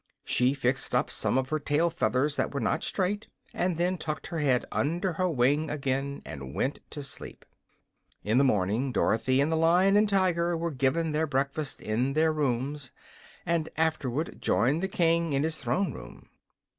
[0.23, 4.25] She fixed up some of her tail feathers that were not straight, and then tucked
[4.29, 7.45] her head under her wing again and went to sleep.
[8.23, 12.33] In the morning Dorothy and the Lion and Tiger were given their breakfast in their
[12.33, 12.89] rooms,
[13.45, 16.27] and afterward joined the King in his throne room.